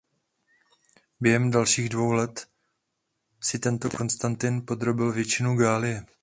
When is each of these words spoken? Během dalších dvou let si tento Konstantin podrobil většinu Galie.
Během 1.19 1.51
dalších 1.51 1.89
dvou 1.89 2.11
let 2.11 2.47
si 3.41 3.59
tento 3.59 3.89
Konstantin 3.89 4.65
podrobil 4.65 5.11
většinu 5.11 5.55
Galie. 5.57 6.05